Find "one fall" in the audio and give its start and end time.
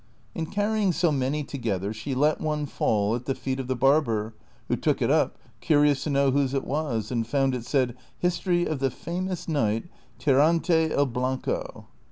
2.41-3.13